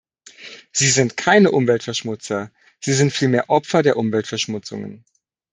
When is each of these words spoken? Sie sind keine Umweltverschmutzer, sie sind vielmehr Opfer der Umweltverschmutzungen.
Sie 0.71 0.87
sind 0.89 1.15
keine 1.15 1.51
Umweltverschmutzer, 1.51 2.51
sie 2.79 2.93
sind 2.93 3.13
vielmehr 3.13 3.51
Opfer 3.51 3.83
der 3.83 3.97
Umweltverschmutzungen. 3.97 5.05